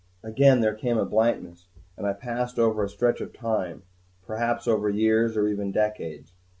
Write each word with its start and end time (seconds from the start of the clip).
III 0.23 0.31
Again 0.31 0.61
there 0.61 0.73
came 0.73 0.97
a 0.97 1.05
blankness, 1.05 1.67
and 1.95 2.07
I 2.07 2.13
passed 2.13 2.57
over 2.57 2.83
a 2.83 2.89
stretch 2.89 3.21
of 3.21 3.33
time, 3.33 3.83
perhaps 4.25 4.67
over 4.67 4.89
years 4.89 5.37
or 5.37 5.47
even 5.47 5.71
decades. 5.71 6.33